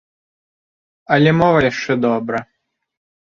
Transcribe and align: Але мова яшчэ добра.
Але 1.17 1.31
мова 1.41 1.59
яшчэ 1.71 1.91
добра. 2.05 2.37